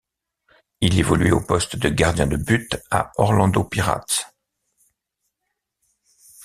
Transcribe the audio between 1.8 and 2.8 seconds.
gardien de but